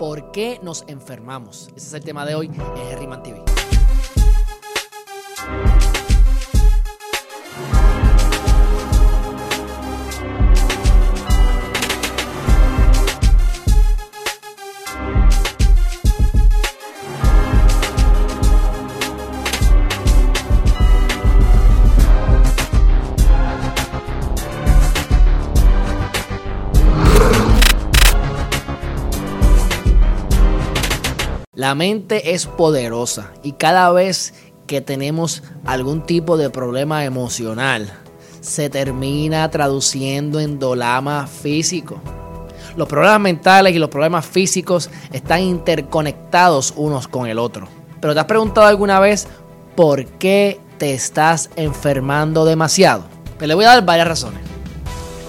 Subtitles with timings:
[0.00, 1.68] ¿Por qué nos enfermamos?
[1.76, 3.44] Ese es el tema de hoy en Herriman TV.
[31.60, 34.32] La mente es poderosa y cada vez
[34.66, 37.92] que tenemos algún tipo de problema emocional,
[38.40, 42.00] se termina traduciendo en dolama físico.
[42.78, 47.68] Los problemas mentales y los problemas físicos están interconectados unos con el otro.
[48.00, 49.28] Pero ¿te has preguntado alguna vez
[49.76, 53.04] por qué te estás enfermando demasiado?
[53.36, 54.40] Pues le voy a dar varias razones.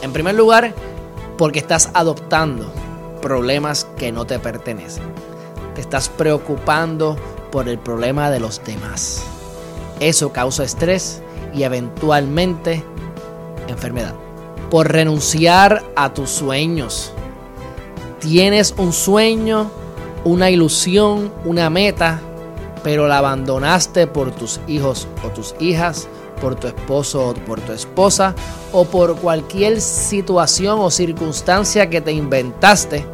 [0.02, 0.74] En primer lugar,
[1.38, 2.72] porque estás adoptando
[3.22, 5.31] problemas que no te pertenecen
[5.76, 7.16] te estás preocupando
[7.52, 9.24] por el problema de los demás.
[10.00, 11.22] Eso causa estrés
[11.54, 12.84] y eventualmente
[13.68, 14.16] enfermedad.
[14.70, 17.12] Por renunciar a tus sueños.
[18.20, 19.70] Tienes un sueño,
[20.24, 22.22] una ilusión, una meta,
[22.84, 26.08] pero la abandonaste por tus hijos o tus hijas,
[26.40, 28.34] por tu esposo o por tu esposa,
[28.72, 33.06] o por cualquier situación o circunstancia que te inventaste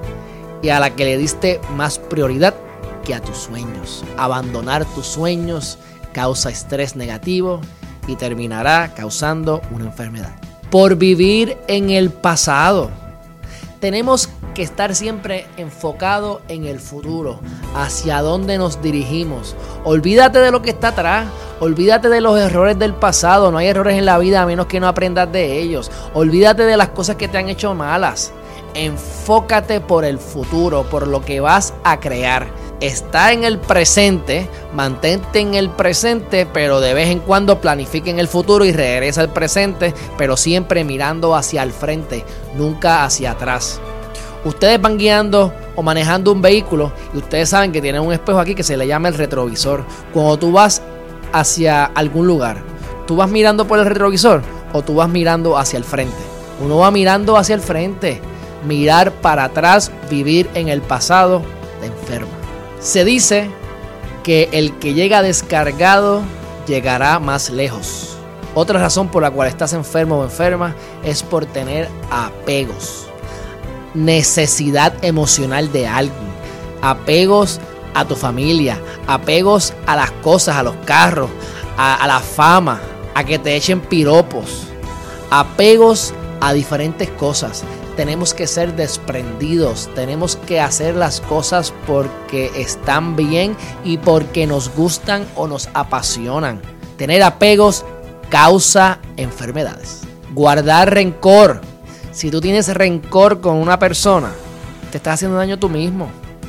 [0.62, 2.56] y a la que le diste más prioridad
[3.04, 4.04] que a tus sueños.
[4.18, 5.78] Abandonar tus sueños
[6.14, 7.62] causa estrés negativo
[8.08, 10.36] y terminará causando una enfermedad.
[10.70, 12.90] Por vivir en el pasado.
[13.80, 17.40] Tenemos que estar siempre enfocado en el futuro,
[17.76, 19.56] hacia dónde nos dirigimos.
[19.84, 21.28] Olvídate de lo que está atrás,
[21.60, 24.80] olvídate de los errores del pasado, no hay errores en la vida a menos que
[24.80, 25.92] no aprendas de ellos.
[26.16, 28.34] Olvídate de las cosas que te han hecho malas
[28.78, 32.48] enfócate por el futuro, por lo que vas a crear.
[32.80, 38.20] Está en el presente, mantente en el presente, pero de vez en cuando planifique en
[38.20, 42.24] el futuro y regresa al presente, pero siempre mirando hacia el frente,
[42.56, 43.82] nunca hacia atrás.
[44.46, 48.54] Ustedes van guiando o manejando un vehículo y ustedes saben que tienen un espejo aquí
[48.54, 49.84] que se le llama el retrovisor.
[50.14, 50.84] Cuando tú vas
[51.34, 52.62] hacia algún lugar,
[53.08, 56.16] ¿tú vas mirando por el retrovisor o tú vas mirando hacia el frente?
[56.64, 58.22] Uno va mirando hacia el frente
[58.66, 61.42] mirar para atrás, vivir en el pasado,
[61.80, 62.32] te enferma.
[62.80, 63.50] Se dice
[64.24, 66.22] que el que llega descargado
[66.68, 68.18] llegará más lejos.
[68.54, 73.08] Otra razón por la cual estás enfermo o enferma es por tener apegos.
[73.94, 76.28] Necesidad emocional de alguien.
[76.82, 77.60] Apegos
[77.94, 78.80] a tu familia.
[79.08, 81.30] Apegos a las cosas, a los carros,
[81.78, 82.82] a, a la fama,
[83.14, 84.68] a que te echen piropos.
[85.30, 87.64] Apegos a diferentes cosas
[87.98, 94.74] tenemos que ser desprendidos, tenemos que hacer las cosas porque están bien y porque nos
[94.74, 96.62] gustan o nos apasionan.
[96.96, 97.84] Tener apegos
[98.30, 100.04] causa enfermedades.
[100.34, 101.60] Guardar rencor.
[102.12, 104.32] Si tú tienes rencor con una persona,
[104.92, 106.08] te estás haciendo daño tú mismo.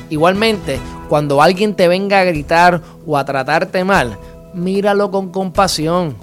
[0.09, 4.19] Igualmente, cuando alguien te venga a gritar o a tratarte mal,
[4.53, 6.15] míralo con compasión.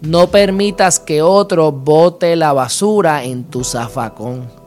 [0.00, 4.57] No permitas que otro bote la basura en tu zafacón.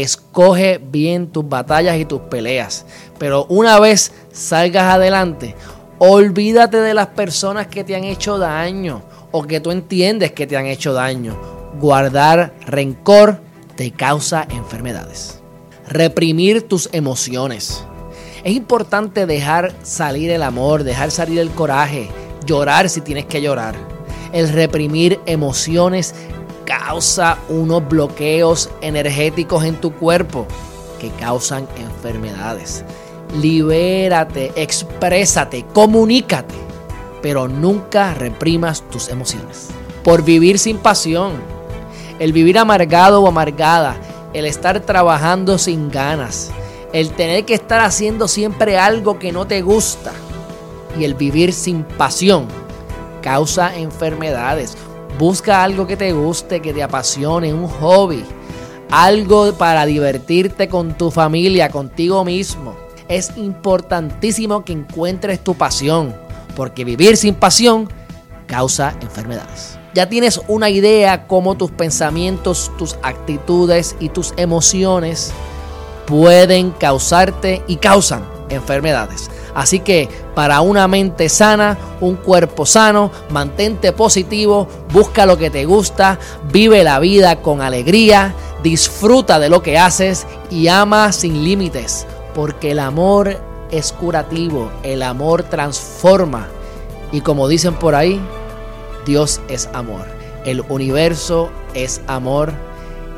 [0.00, 2.86] Escoge bien tus batallas y tus peleas.
[3.18, 5.56] Pero una vez salgas adelante,
[5.98, 10.56] olvídate de las personas que te han hecho daño o que tú entiendes que te
[10.56, 11.36] han hecho daño.
[11.80, 13.40] Guardar rencor
[13.76, 15.40] te causa enfermedades.
[15.88, 17.84] Reprimir tus emociones.
[18.44, 22.08] Es importante dejar salir el amor, dejar salir el coraje,
[22.46, 23.74] llorar si tienes que llorar.
[24.32, 26.14] El reprimir emociones
[26.68, 30.46] causa unos bloqueos energéticos en tu cuerpo
[31.00, 32.84] que causan enfermedades.
[33.40, 36.54] Libérate, exprésate, comunícate,
[37.22, 39.68] pero nunca reprimas tus emociones.
[40.04, 41.32] Por vivir sin pasión,
[42.18, 43.96] el vivir amargado o amargada,
[44.34, 46.50] el estar trabajando sin ganas,
[46.92, 50.12] el tener que estar haciendo siempre algo que no te gusta
[50.98, 52.46] y el vivir sin pasión
[53.22, 54.76] causa enfermedades.
[55.18, 58.24] Busca algo que te guste, que te apasione, un hobby.
[58.90, 62.76] Algo para divertirte con tu familia, contigo mismo.
[63.08, 66.14] Es importantísimo que encuentres tu pasión,
[66.56, 67.88] porque vivir sin pasión
[68.46, 69.78] causa enfermedades.
[69.94, 75.32] Ya tienes una idea cómo tus pensamientos, tus actitudes y tus emociones
[76.06, 79.30] pueden causarte y causan enfermedades.
[79.54, 85.64] Así que para una mente sana, un cuerpo sano, mantente positivo, busca lo que te
[85.64, 86.18] gusta,
[86.52, 92.06] vive la vida con alegría, disfruta de lo que haces y ama sin límites.
[92.34, 93.36] porque el amor
[93.72, 96.46] es curativo, el amor transforma.
[97.10, 98.20] Y como dicen por ahí,
[99.06, 100.06] Dios es amor,
[100.44, 102.52] el universo es amor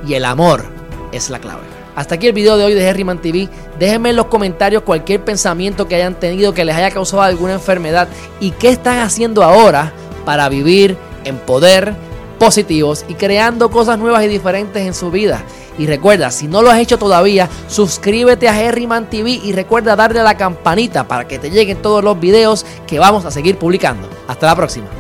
[0.07, 0.65] y el amor
[1.13, 1.80] es la clave.
[1.97, 3.49] Hasta aquí el video de hoy de Herriman TV.
[3.79, 8.09] Déjenme en los comentarios cualquier pensamiento que hayan tenido que les haya causado alguna enfermedad
[8.41, 9.93] y qué están haciendo ahora
[10.25, 11.95] para vivir en poder,
[12.39, 15.43] positivos y creando cosas nuevas y diferentes en su vida.
[15.79, 20.21] Y recuerda, si no lo has hecho todavía, suscríbete a Herriman TV y recuerda darle
[20.21, 24.09] a la campanita para que te lleguen todos los videos que vamos a seguir publicando.
[24.29, 25.00] Hasta la próxima.